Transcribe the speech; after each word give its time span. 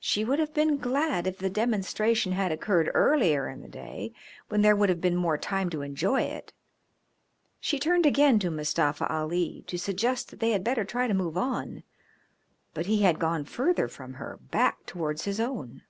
She 0.00 0.24
would 0.24 0.38
have 0.38 0.54
been 0.54 0.78
glad 0.78 1.26
if 1.26 1.36
the 1.36 1.50
demonstration 1.50 2.32
had 2.32 2.50
occurred 2.50 2.90
earlier 2.94 3.50
in 3.50 3.60
the 3.60 3.68
day, 3.68 4.14
when 4.48 4.62
there 4.62 4.74
would 4.74 4.88
have 4.88 5.02
been 5.02 5.14
more 5.14 5.36
time 5.36 5.68
to 5.68 5.82
enjoy 5.82 6.22
it. 6.22 6.54
She 7.60 7.78
turned 7.78 8.06
again 8.06 8.38
to 8.38 8.50
Mustafa 8.50 9.06
Ali 9.12 9.64
to 9.66 9.76
suggest 9.78 10.30
that 10.30 10.40
they 10.40 10.52
had 10.52 10.64
better 10.64 10.86
try 10.86 11.06
to 11.06 11.12
move 11.12 11.36
on, 11.36 11.82
but 12.72 12.86
he 12.86 13.02
had 13.02 13.18
gone 13.18 13.44
further 13.44 13.88
from 13.88 14.14
her, 14.14 14.38
back 14.48 14.86
towards 14.86 15.24
his 15.24 15.38
own. 15.38 15.82